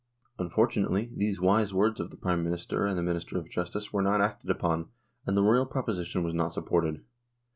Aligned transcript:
Unfortunately, 0.39 1.11
these 1.15 1.39
wise 1.39 1.75
words 1.75 1.99
of 1.99 2.09
the 2.09 2.17
Prime 2.17 2.43
Minister 2.43 2.87
and 2.87 2.97
the 2.97 3.03
Minister 3.03 3.37
of 3.37 3.51
Justice 3.51 3.93
were 3.93 4.01
not 4.01 4.19
acted 4.19 4.49
upon, 4.49 4.87
and 5.27 5.37
the 5.37 5.43
Royal 5.43 5.67
proposition 5.67 6.23
was 6.23 6.33
not 6.33 6.53
supported. 6.53 7.03